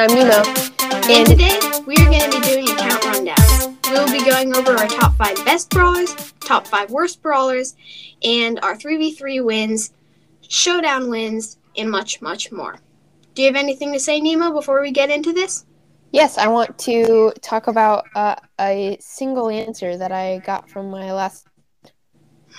[0.00, 0.42] And I'm Nemo.
[1.10, 3.76] And today we are going to be doing a count rundown.
[3.84, 7.76] We will be going over our top five best brawlers, top five worst brawlers,
[8.22, 9.92] and our 3v3 wins,
[10.48, 12.78] showdown wins, and much, much more.
[13.34, 15.66] Do you have anything to say, Nemo, before we get into this?
[16.12, 21.12] Yes, I want to talk about uh, a single answer that I got from my
[21.12, 21.46] last.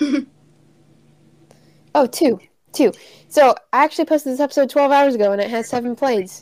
[1.92, 2.38] oh, two.
[2.72, 2.92] Two.
[3.28, 6.40] So I actually posted this episode 12 hours ago and it has seven plays.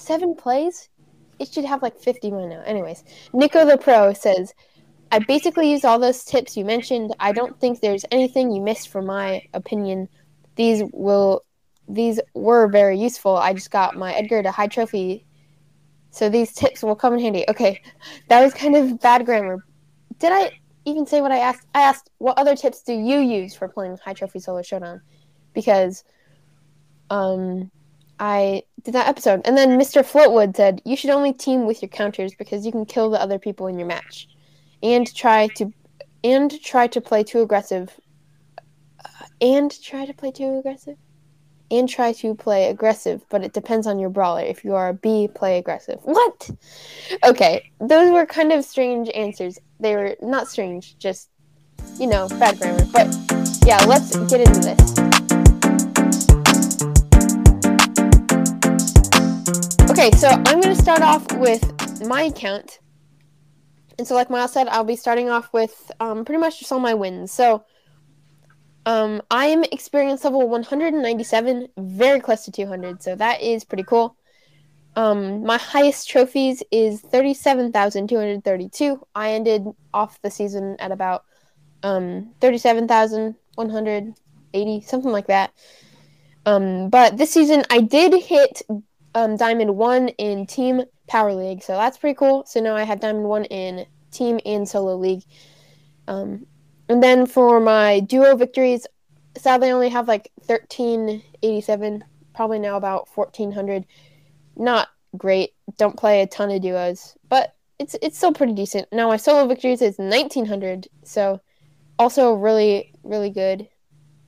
[0.00, 0.88] Seven plays?
[1.38, 2.62] It should have like 50 by now.
[2.64, 4.54] Anyways, Nico the Pro says,
[5.12, 7.14] I basically used all those tips you mentioned.
[7.18, 10.08] I don't think there's anything you missed from my opinion.
[10.56, 11.44] These will
[11.88, 13.36] these were very useful.
[13.36, 15.26] I just got my Edgar to high trophy.
[16.10, 17.44] So these tips will come in handy.
[17.48, 17.82] Okay.
[18.28, 19.64] That was kind of bad grammar.
[20.18, 20.52] Did I
[20.84, 21.66] even say what I asked?
[21.74, 25.00] I asked what other tips do you use for playing high trophy solo showdown?
[25.52, 26.04] Because
[27.10, 27.70] um
[28.20, 29.40] I did that episode.
[29.46, 30.02] And then Mr.
[30.04, 33.38] Floatwood said, You should only team with your counters because you can kill the other
[33.38, 34.28] people in your match.
[34.82, 35.72] And try to
[36.22, 37.98] and try to play too aggressive.
[39.02, 40.96] Uh, and try to play too aggressive?
[41.70, 44.42] And try to play aggressive, but it depends on your brawler.
[44.42, 46.00] If you are a B, play aggressive.
[46.04, 46.50] What?
[47.24, 49.58] Okay, those were kind of strange answers.
[49.78, 51.30] They were not strange, just,
[51.98, 52.84] you know, bad grammar.
[52.92, 53.16] But
[53.64, 55.09] yeah, let's get into this.
[60.00, 62.78] Okay, so I'm going to start off with my account.
[63.98, 66.80] And so, like Miles said, I'll be starting off with um, pretty much just all
[66.80, 67.32] my wins.
[67.32, 67.66] So,
[68.86, 73.02] um, I'm experience level 197, very close to 200.
[73.02, 74.16] So, that is pretty cool.
[74.96, 79.06] Um, my highest trophies is 37,232.
[79.14, 81.24] I ended off the season at about
[81.82, 85.52] um, 37,180, something like that.
[86.46, 88.62] Um, but this season, I did hit
[89.14, 92.44] um, Diamond 1 in Team Power League, so that's pretty cool.
[92.46, 95.24] So now I have Diamond 1 in Team and Solo League.
[96.08, 96.46] Um,
[96.88, 98.86] and then for my duo victories,
[99.36, 102.04] sadly I only have like 1387,
[102.34, 103.84] probably now about 1400.
[104.56, 105.54] Not great.
[105.78, 108.88] Don't play a ton of duos, but it's it's still pretty decent.
[108.92, 111.40] Now my solo victories is 1900, so
[111.98, 113.68] also really really good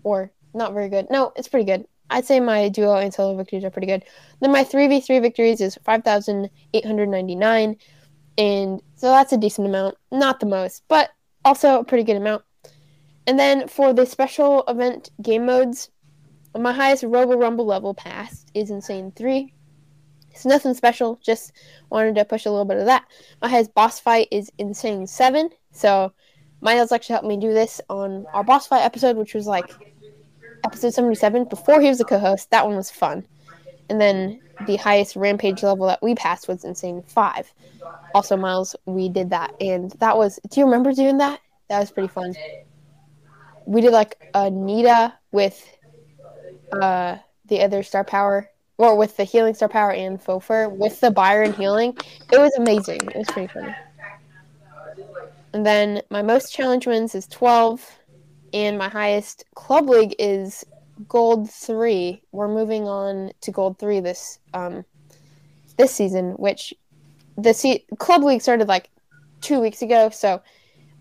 [0.05, 1.09] or not very good.
[1.11, 1.87] No, it's pretty good.
[2.13, 4.05] I'd say my duo and solo victories are pretty good.
[4.41, 7.77] Then my 3v3 victories is 5,899.
[8.39, 9.97] And so that's a decent amount.
[10.11, 11.11] Not the most, but
[11.45, 12.45] also a pretty good amount.
[13.27, 15.91] And then for the special event game modes,
[16.59, 19.53] my highest Robo Rumble level passed is Insane 3.
[20.31, 21.53] It's nothing special, just
[21.91, 23.05] wanted to push a little bit of that.
[23.41, 25.51] My highest boss fight is Insane 7.
[25.73, 26.13] So
[26.61, 29.71] Miles actually helped me do this on our boss fight episode, which was like
[30.65, 33.27] episode 77 before he was a co-host that one was fun
[33.89, 37.53] and then the highest rampage level that we passed was insane 5
[38.15, 41.91] also miles we did that and that was do you remember doing that that was
[41.91, 42.35] pretty fun
[43.67, 45.77] we did like anita with
[46.73, 51.11] uh the other star power or with the healing star power and Fofer with the
[51.11, 51.97] Byron healing.
[52.33, 53.01] It was amazing.
[53.03, 53.75] It was pretty funny.
[55.53, 57.99] And then my most challenge wins is 12
[58.53, 60.65] and my highest club league is
[61.09, 62.23] gold three.
[62.33, 64.85] We're moving on to gold three this um
[65.79, 66.75] this season, which
[67.37, 68.91] the se- club league started like
[69.41, 70.11] two weeks ago.
[70.11, 70.43] So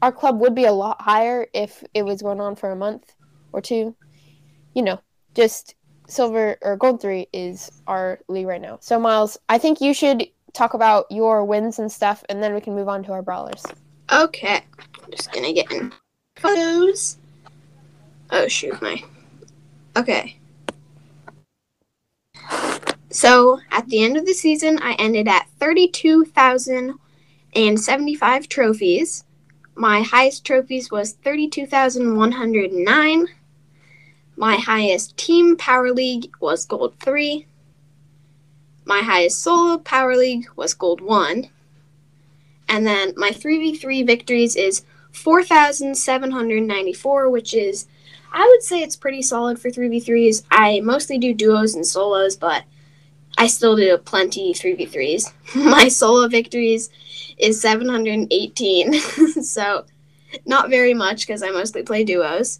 [0.01, 3.13] our club would be a lot higher if it was going on for a month
[3.51, 3.95] or two.
[4.73, 5.01] You know,
[5.35, 5.75] just
[6.07, 8.79] silver or gold three is our league right now.
[8.81, 12.62] So Miles, I think you should talk about your wins and stuff, and then we
[12.62, 13.63] can move on to our brawlers.
[14.12, 14.63] Okay,
[15.03, 15.94] I'm just gonna get in
[16.38, 17.18] photos.
[18.31, 19.03] Oh shoot, my.
[19.96, 20.38] Okay.
[23.09, 29.25] So at the end of the season, I ended at 32,075 trophies.
[29.75, 33.28] My highest trophies was 32,109.
[34.38, 37.45] My highest team power league was gold 3.
[38.86, 41.50] My highest solo power league was gold 1.
[42.69, 47.88] And then my 3v3 victories is 4,794, which is
[48.31, 50.44] I would say it's pretty solid for 3v3s.
[50.50, 52.63] I mostly do duos and solos, but
[53.38, 55.33] I still do plenty 3v3s.
[55.56, 56.89] My solo victories
[57.38, 58.94] is 718,
[59.44, 59.86] so
[60.45, 62.60] not very much because I mostly play duos.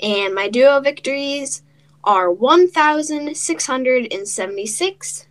[0.00, 1.62] And my duo victories
[2.02, 5.26] are 1,676.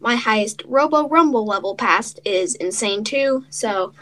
[0.00, 3.92] My highest Robo Rumble level passed is Insane 2, so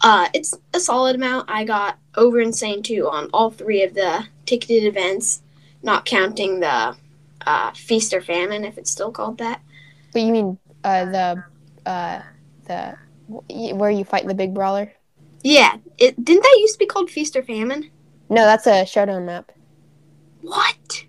[0.00, 1.50] uh, it's a solid amount.
[1.50, 5.42] I got over Insane 2 on all three of the ticketed events,
[5.82, 6.96] not counting the
[7.46, 9.60] uh, Feast or Famine, if it's still called that.
[10.12, 11.44] But you mean uh, the
[11.86, 12.22] uh,
[12.66, 12.96] the
[13.48, 14.92] where you fight the big brawler.
[15.42, 17.90] Yeah, it didn't that used to be called Feast or Famine?
[18.28, 19.52] No, that's a showdown map.
[20.40, 21.04] What?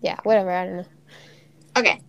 [0.00, 0.50] Yeah, whatever.
[0.50, 0.84] I don't know.
[1.76, 2.00] Okay,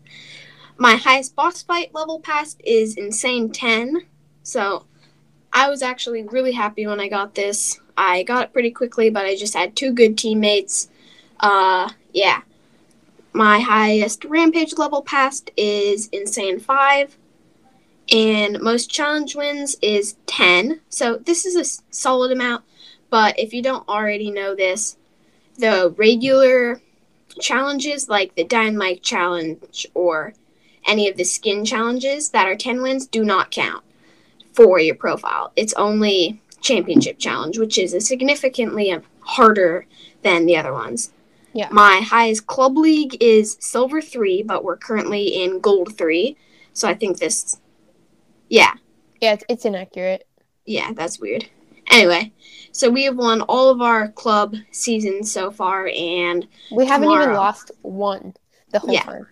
[0.77, 4.05] my highest boss fight level passed is Insane Ten,
[4.43, 4.86] so
[5.57, 7.79] I was actually really happy when I got this.
[7.97, 10.87] I got it pretty quickly, but I just had two good teammates.
[11.39, 12.41] Uh, yeah.
[13.33, 17.17] My highest rampage level passed is Insane 5.
[18.11, 20.81] And most challenge wins is 10.
[20.89, 22.63] So this is a solid amount.
[23.09, 24.95] But if you don't already know this,
[25.57, 26.81] the regular
[27.39, 30.35] challenges like the Dynamite Challenge or
[30.85, 33.83] any of the skin challenges that are 10 wins do not count
[34.57, 35.51] for your profile.
[35.55, 39.85] It's only championship challenge, which is a significantly harder
[40.23, 41.11] than the other ones.
[41.53, 41.69] Yeah.
[41.71, 46.37] My highest club league is silver three, but we're currently in gold three.
[46.73, 47.59] So I think this,
[48.49, 48.73] yeah.
[49.21, 50.27] Yeah, it's, it's inaccurate.
[50.65, 51.47] Yeah, that's weird.
[51.91, 52.33] Anyway,
[52.71, 57.25] so we have won all of our club seasons so far, and we haven't tomorrow,
[57.25, 58.33] even lost one
[58.71, 59.27] the whole yeah, time.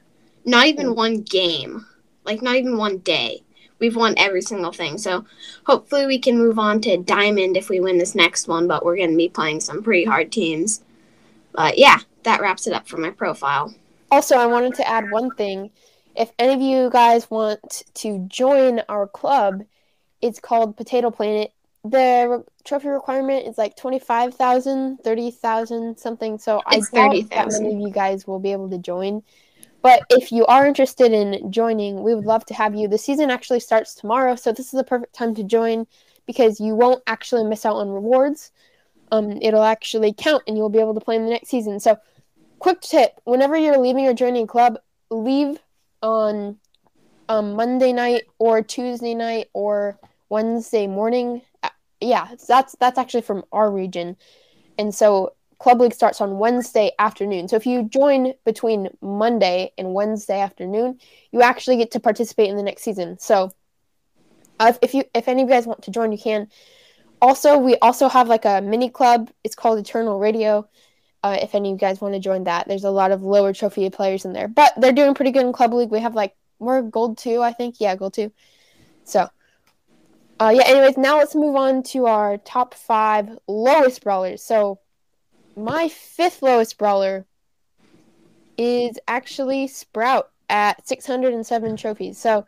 [0.45, 1.85] Not even one game,
[2.23, 3.41] like not even one day
[3.79, 4.97] we've won every single thing.
[4.97, 5.25] So
[5.65, 8.97] hopefully we can move on to diamond if we win this next one, but we're
[8.97, 10.81] going to be playing some pretty hard teams.
[11.53, 13.73] But yeah, that wraps it up for my profile.
[14.11, 15.71] Also, I wanted to add one thing.
[16.15, 19.63] If any of you guys want to join our club,
[20.21, 21.51] it's called Potato Planet.
[21.83, 26.37] The re- trophy requirement is like 25,000, 30,000, something.
[26.37, 29.23] So it's I doubt 30, that many of you guys will be able to join.
[29.85, 32.87] But if you are interested in joining, we would love to have you.
[32.87, 35.85] The season actually starts tomorrow, so this is the perfect time to join
[36.25, 38.51] because you won't actually miss out on rewards.
[39.11, 41.79] Um, it'll actually count, and you'll be able to play in the next season.
[41.79, 41.99] So,
[42.57, 44.79] quick tip: whenever you're leaving or joining a club,
[45.11, 45.59] leave
[46.01, 46.57] on
[47.29, 49.99] um, Monday night or Tuesday night or
[50.29, 51.43] Wednesday morning.
[51.61, 51.69] Uh,
[52.01, 54.17] yeah, that's that's actually from our region,
[54.79, 57.47] and so Club League starts on Wednesday afternoon.
[57.47, 60.99] So if you join between Monday and Wednesday afternoon,
[61.31, 63.17] you actually get to participate in the next season.
[63.19, 63.51] So
[64.59, 66.49] uh, if you if any of you guys want to join, you can.
[67.21, 69.31] Also, we also have like a mini club.
[69.43, 70.67] It's called Eternal Radio.
[71.23, 73.51] Uh, if any of you guys want to join that, there's a lot of lower
[73.51, 75.89] trophy players in there, but they're doing pretty good in Club League.
[75.89, 77.75] We have like we're gold two, I think.
[77.79, 78.31] Yeah, gold two.
[79.05, 79.29] So,
[80.39, 80.63] uh, yeah.
[80.65, 84.43] Anyways, now let's move on to our top five lowest brawlers.
[84.43, 84.79] So
[85.55, 87.25] my fifth lowest brawler
[88.57, 92.17] is actually Sprout at 607 trophies.
[92.17, 92.45] So,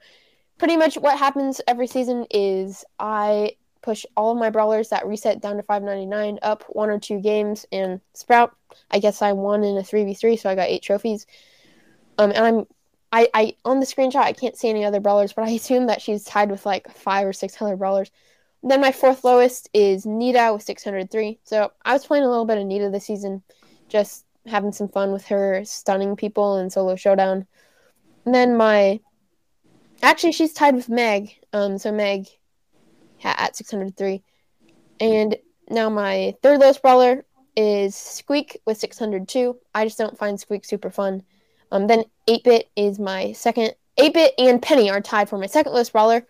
[0.57, 5.41] pretty much what happens every season is I push all of my brawlers that reset
[5.41, 8.55] down to 599 up one or two games and Sprout.
[8.91, 11.25] I guess I won in a 3v3, so I got eight trophies.
[12.17, 12.67] Um, and I'm
[13.13, 16.01] I, I on the screenshot I can't see any other brawlers, but I assume that
[16.01, 18.11] she's tied with like five or six other brawlers.
[18.67, 21.39] Then my fourth lowest is Nita with 603.
[21.43, 23.41] So I was playing a little bit of Nita this season,
[23.87, 27.47] just having some fun with her stunning people in solo showdown.
[28.25, 28.99] And then my
[30.01, 31.33] actually she's tied with Meg.
[31.53, 32.27] Um, so Meg
[33.23, 34.21] at 603.
[34.99, 35.37] And
[35.69, 39.57] now my third lowest brawler is Squeak with 602.
[39.73, 41.23] I just don't find Squeak super fun.
[41.71, 43.73] Um, then 8-Bit is my second.
[43.97, 46.25] 8-Bit and Penny are tied for my second lowest brawler.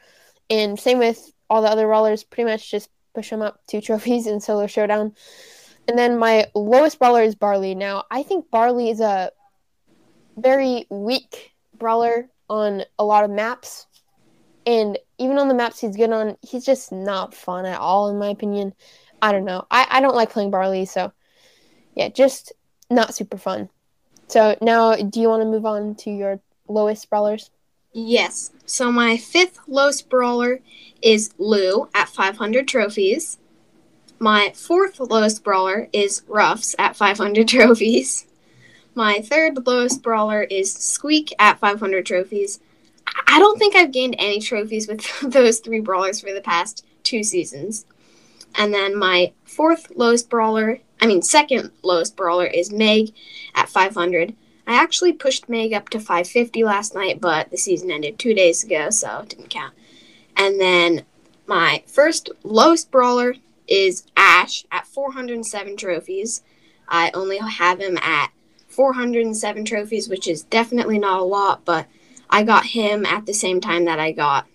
[0.49, 4.27] And same with all the other brawlers pretty much just push them up two trophies
[4.27, 5.13] in solo showdown.
[5.87, 7.73] And then my lowest brawler is Barley.
[7.73, 9.31] Now, I think Barley is a
[10.35, 13.87] very weak brawler on a lot of maps.
[14.65, 18.19] And even on the maps he's good on, he's just not fun at all, in
[18.19, 18.73] my opinion.
[19.21, 19.65] I don't know.
[19.71, 21.13] I, I don't like playing Barley, so
[21.95, 22.51] yeah, just
[22.89, 23.69] not super fun.
[24.27, 27.49] So now, do you want to move on to your lowest brawlers?
[27.99, 28.51] Yes.
[28.67, 30.59] So my fifth lowest brawler
[31.01, 33.39] is Lou at 500 trophies.
[34.19, 38.27] My fourth lowest brawler is Ruffs at 500 trophies.
[38.93, 42.59] My third lowest brawler is Squeak at 500 trophies.
[43.25, 47.23] I don't think I've gained any trophies with those three brawlers for the past two
[47.23, 47.87] seasons.
[48.53, 53.15] And then my fourth lowest brawler, I mean, second lowest brawler is Meg
[53.55, 54.35] at 500.
[54.67, 58.65] I actually pushed Meg up to 550 last night, but the season ended two days
[58.65, 59.73] ago, so it didn't count.
[60.35, 61.05] And then
[61.47, 63.35] my first lowest brawler
[63.67, 66.43] is Ash at 407 trophies.
[66.87, 68.31] I only have him at
[68.67, 71.87] 407 trophies, which is definitely not a lot, but
[72.29, 74.47] I got him at the same time that I got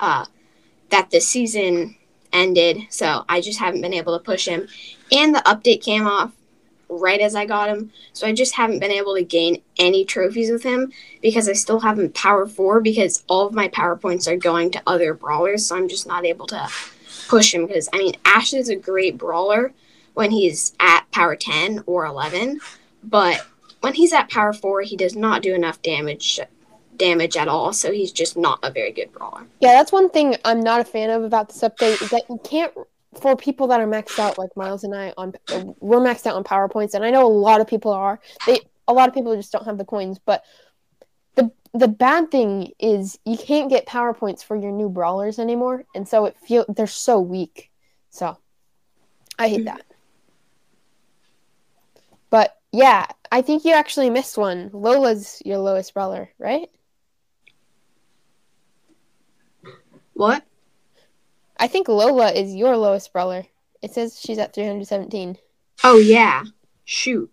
[0.00, 0.24] uh,
[0.88, 1.96] that the season
[2.32, 4.68] ended, so I just haven't been able to push him.
[5.12, 6.32] And the update came off
[6.90, 7.92] right as I got him.
[8.12, 10.92] So I just haven't been able to gain any trophies with him
[11.22, 14.82] because I still haven't power four because all of my power points are going to
[14.86, 15.66] other brawlers.
[15.66, 16.68] So I'm just not able to
[17.28, 19.72] push him because I mean Ash is a great brawler
[20.14, 22.60] when he's at power 10 or 11,
[23.04, 23.46] but
[23.80, 26.40] when he's at power 4, he does not do enough damage
[26.96, 29.46] damage at all, so he's just not a very good brawler.
[29.60, 32.38] Yeah, that's one thing I'm not a fan of about this update is that you
[32.44, 32.72] can't
[33.14, 35.32] for people that are maxed out like Miles and I on
[35.80, 38.20] we're maxed out on PowerPoints and I know a lot of people are.
[38.46, 40.44] They a lot of people just don't have the coins, but
[41.34, 46.06] the the bad thing is you can't get PowerPoints for your new brawlers anymore, and
[46.06, 47.70] so it feel they're so weak.
[48.10, 48.36] So
[49.38, 49.84] I hate that.
[52.30, 54.70] But yeah, I think you actually missed one.
[54.72, 56.70] Lola's your lowest brawler, right?
[60.14, 60.44] What?
[61.60, 63.44] I think Lola is your lowest brawler.
[63.82, 65.36] It says she's at 317.
[65.84, 66.44] Oh yeah.
[66.84, 67.30] Shoot.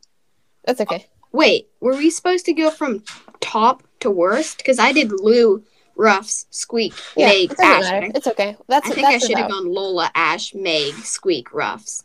[0.65, 1.07] That's okay.
[1.31, 3.03] Wait, were we supposed to go from
[3.39, 4.57] top to worst?
[4.57, 5.63] Because I did Lou,
[5.95, 7.81] Ruffs, Squeak, Yeah, Meg, it Ash.
[7.83, 8.11] matter.
[8.13, 8.57] It's okay.
[8.67, 12.03] That's I think I should have gone Lola, Ash, Meg, Squeak, Ruffs.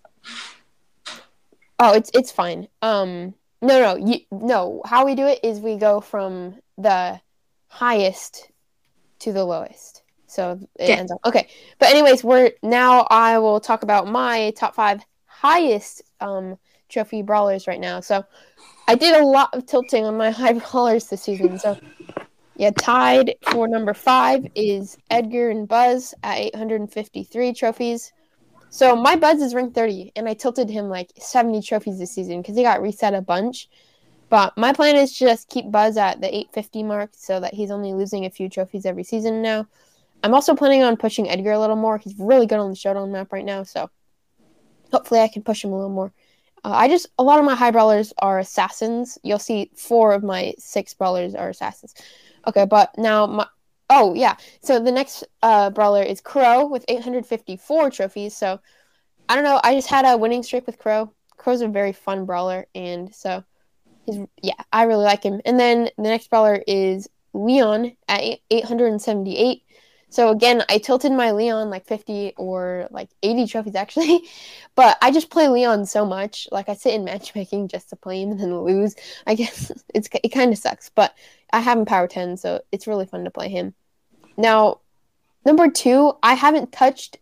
[1.78, 2.68] Oh, it's it's fine.
[2.80, 4.82] Um, no, no, you, no.
[4.84, 7.20] How we do it is we go from the
[7.68, 8.48] highest
[9.20, 10.01] to the lowest.
[10.32, 10.94] So it Okay.
[10.94, 11.48] ends up okay.
[11.78, 16.58] But anyways, we're now I will talk about my top five highest um
[16.88, 18.00] trophy brawlers right now.
[18.00, 18.24] So
[18.88, 21.58] I did a lot of tilting on my high brawlers this season.
[21.58, 21.76] So
[22.56, 28.12] yeah, tied for number five is Edgar and Buzz at 853 trophies.
[28.70, 32.40] So my Buzz is rank 30, and I tilted him like 70 trophies this season
[32.40, 33.68] because he got reset a bunch.
[34.30, 37.70] But my plan is to just keep Buzz at the 850 mark so that he's
[37.70, 39.66] only losing a few trophies every season now.
[40.22, 41.98] I'm also planning on pushing Edgar a little more.
[41.98, 43.90] He's really good on the showdown map right now, so
[44.92, 46.12] hopefully I can push him a little more.
[46.64, 49.18] Uh, I just a lot of my high brawlers are assassins.
[49.22, 51.94] You'll see four of my six brawlers are assassins.
[52.46, 53.46] Okay, but now my
[53.90, 58.36] oh yeah, so the next uh, brawler is Crow with 854 trophies.
[58.36, 58.60] So
[59.28, 59.60] I don't know.
[59.64, 61.12] I just had a winning streak with Crow.
[61.36, 63.42] Crow's a very fun brawler, and so
[64.06, 65.40] he's yeah, I really like him.
[65.44, 69.62] And then the next brawler is Leon at 878.
[70.12, 74.28] So again, I tilted my Leon like 50 or like 80 trophies actually,
[74.74, 76.46] but I just play Leon so much.
[76.52, 78.94] Like I sit in matchmaking just to play him and then lose.
[79.26, 81.14] I guess it's it kind of sucks, but
[81.50, 83.72] I have him power 10, so it's really fun to play him.
[84.36, 84.80] Now,
[85.46, 87.16] number two, I haven't touched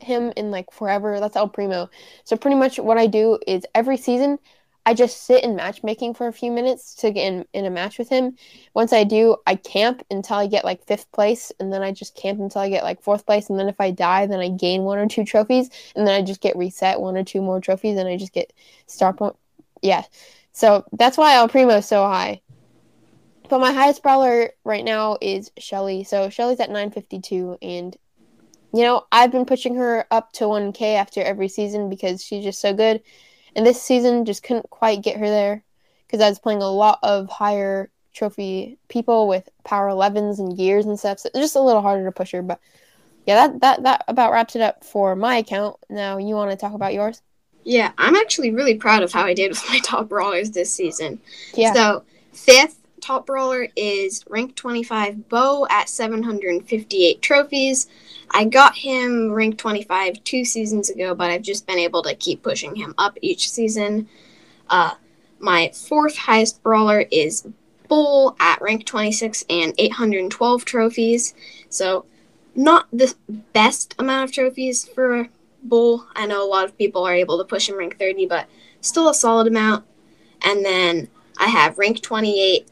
[0.00, 1.20] him in like forever.
[1.20, 1.88] That's El Primo.
[2.24, 4.38] So pretty much what I do is every season
[4.86, 7.98] I just sit in matchmaking for a few minutes to get in, in a match
[7.98, 8.36] with him.
[8.74, 12.14] Once I do, I camp until I get like fifth place, and then I just
[12.14, 13.48] camp until I get like fourth place.
[13.48, 16.22] And then if I die, then I gain one or two trophies, and then I
[16.22, 18.52] just get reset one or two more trophies, and I just get
[18.86, 19.36] star point.
[19.80, 20.04] Yeah.
[20.52, 22.42] So that's why El Primo is so high.
[23.48, 26.04] But my highest brawler right now is Shelly.
[26.04, 27.96] So Shelly's at 952, and
[28.74, 32.60] you know, I've been pushing her up to 1K after every season because she's just
[32.60, 33.02] so good.
[33.56, 35.62] And this season just couldn't quite get her there
[36.06, 40.86] because I was playing a lot of higher trophy people with power 11s and gears
[40.86, 41.18] and stuff.
[41.18, 42.42] So it's just a little harder to push her.
[42.42, 42.60] But
[43.26, 45.76] yeah, that, that, that about wraps it up for my account.
[45.88, 47.22] Now, you want to talk about yours?
[47.64, 51.20] Yeah, I'm actually really proud of how I did with my top brawlers this season.
[51.54, 51.72] Yeah.
[51.72, 57.86] So, fifth top brawler is rank 25 Bo at 758 trophies.
[58.30, 62.42] I got him rank 25 two seasons ago, but I've just been able to keep
[62.42, 64.08] pushing him up each season.
[64.70, 64.94] Uh,
[65.38, 67.46] my fourth highest brawler is
[67.88, 71.34] Bull at rank 26 and 812 trophies.
[71.68, 72.06] So,
[72.54, 73.14] not the
[73.52, 75.28] best amount of trophies for
[75.62, 76.06] Bull.
[76.16, 78.48] I know a lot of people are able to push him rank 30, but
[78.80, 79.84] still a solid amount.
[80.40, 82.66] And then I have rank 28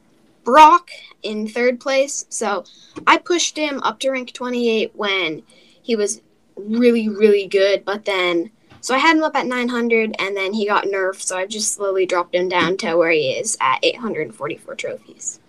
[0.45, 0.91] Brock
[1.23, 2.27] in third place.
[2.29, 2.65] So
[3.07, 5.43] I pushed him up to rank 28 when
[5.83, 6.21] he was
[6.57, 7.85] really, really good.
[7.85, 11.23] But then, so I had him up at 900 and then he got nerfed.
[11.23, 15.41] So I've just slowly dropped him down to where he is at 844 trophies.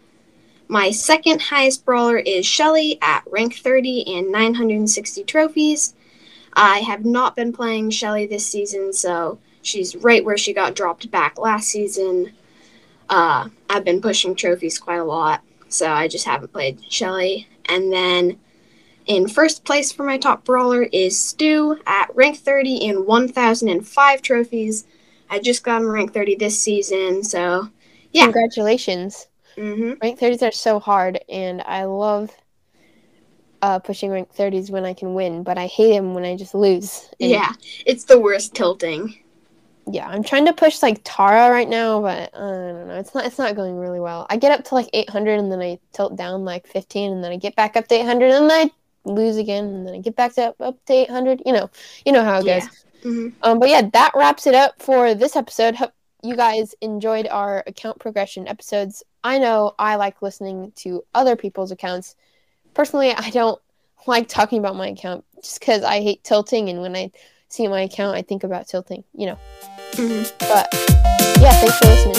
[0.67, 5.93] My second highest brawler is Shelly at rank 30 and 960 trophies.
[6.53, 11.11] I have not been playing Shelly this season, so she's right where she got dropped
[11.11, 12.33] back last season.
[13.09, 17.47] Uh, I've been pushing trophies quite a lot, so I just haven't played Shelly.
[17.65, 18.39] And then
[19.05, 24.85] in first place for my top brawler is Stu at rank 30 in 1005 trophies.
[25.29, 27.69] I just got him rank 30 this season, so
[28.11, 28.23] Yeah.
[28.23, 29.27] Congratulations.
[29.55, 32.31] hmm Rank 30s are so hard, and I love
[33.61, 36.53] uh, pushing rank 30s when I can win, but I hate them when I just
[36.53, 37.09] lose.
[37.19, 37.53] And yeah,
[37.85, 39.22] it's the worst tilting.
[39.85, 42.95] Yeah, I'm trying to push like Tara right now, but uh, I don't know.
[42.99, 44.25] It's not it's not going really well.
[44.29, 47.31] I get up to like 800 and then I tilt down like 15 and then
[47.31, 48.69] I get back up to 800 and then
[49.05, 51.41] I lose again and then I get back to up, up to 800.
[51.45, 51.69] You know,
[52.05, 52.65] you know how it Yeah.
[52.65, 52.85] goes.
[53.03, 55.75] hmm Um, but yeah, that wraps it up for this episode.
[55.75, 55.91] Hope
[56.23, 59.03] you guys enjoyed our account progression episodes.
[59.23, 62.15] I know I like listening to other people's accounts.
[62.73, 63.61] Personally, I don't
[64.07, 67.11] like talking about my account just because I hate tilting, and when I
[67.53, 69.03] see my account, I think about tilting.
[69.13, 69.37] You know.
[69.93, 70.67] hmm But
[71.39, 72.15] yeah, thanks for listening.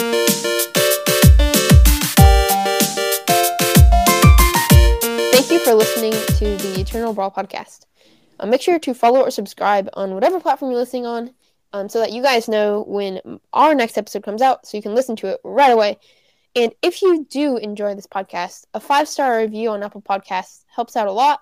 [5.31, 7.85] Thank you for listening to the Eternal Brawl podcast.
[8.39, 11.33] Uh, make sure to follow or subscribe on whatever platform you're listening on
[11.73, 13.19] um, so that you guys know when
[13.53, 15.97] our next episode comes out so you can listen to it right away.
[16.55, 20.95] And if you do enjoy this podcast, a five star review on Apple Podcasts helps
[20.95, 21.41] out a lot.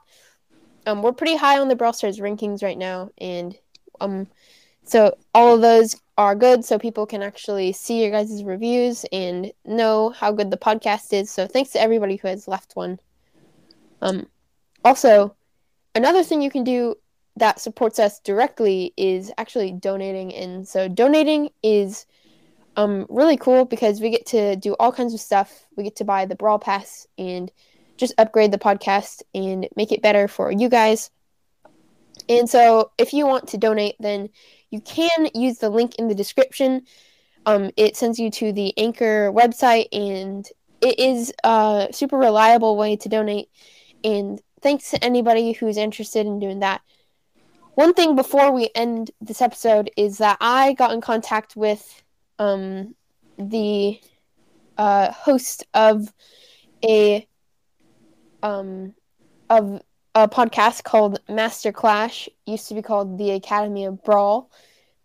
[0.87, 3.55] Um, we're pretty high on the Brawl Stars rankings right now, and
[4.03, 4.27] um,
[4.85, 9.51] so all of those are good so people can actually see your guys' reviews and
[9.65, 11.31] know how good the podcast is.
[11.31, 12.99] So thanks to everybody who has left one.
[14.01, 14.27] Um
[14.85, 15.35] also,
[15.95, 16.95] another thing you can do
[17.37, 22.05] that supports us directly is actually donating and so donating is
[22.75, 25.65] um really cool because we get to do all kinds of stuff.
[25.77, 27.51] We get to buy the Brawl Pass and
[27.97, 31.09] just upgrade the podcast and make it better for you guys.
[32.29, 34.29] And so if you want to donate then
[34.73, 36.81] you can use the link in the description.
[37.45, 40.47] Um, it sends you to the Anchor website, and
[40.81, 43.49] it is a super reliable way to donate.
[44.03, 46.81] And thanks to anybody who's interested in doing that.
[47.75, 52.03] One thing before we end this episode is that I got in contact with
[52.39, 52.95] um,
[53.37, 53.99] the
[54.79, 56.11] uh, host of
[56.83, 57.27] a
[58.41, 58.95] um,
[59.51, 59.83] of
[60.15, 64.51] a podcast called Master Clash, used to be called the Academy of Brawl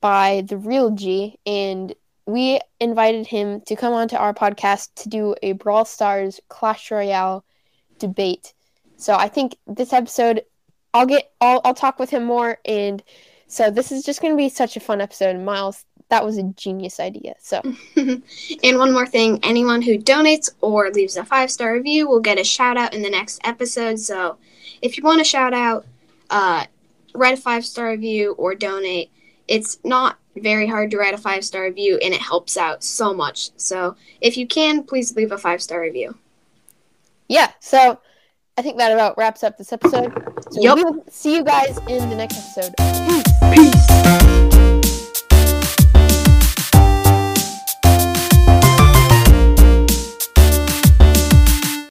[0.01, 1.95] by the Real G, and
[2.27, 7.45] we invited him to come onto our podcast to do a Brawl Stars Clash Royale
[7.99, 8.53] debate.
[8.99, 10.43] So I think this episode,
[10.93, 13.03] I'll get, I'll, I'll talk with him more, and
[13.47, 15.41] so this is just going to be such a fun episode.
[15.41, 17.35] Miles, that was a genius idea.
[17.41, 17.63] So
[17.97, 22.39] and one more thing anyone who donates or leaves a five star review will get
[22.39, 23.99] a shout out in the next episode.
[23.99, 24.37] So
[24.83, 25.87] if you want to shout out,
[26.31, 26.65] uh,
[27.15, 29.11] write a five star review or donate.
[29.47, 33.13] It's not very hard to write a five star review and it helps out so
[33.15, 33.51] much.
[33.57, 36.17] So if you can, please leave a five star review.
[37.29, 38.01] yeah, so
[38.57, 40.13] I think that about wraps up this episode.
[40.51, 40.77] So Yup.
[40.77, 42.75] we will see you guys in the next episode.
[43.07, 43.73] Peace.
[43.73, 44.48] Peace.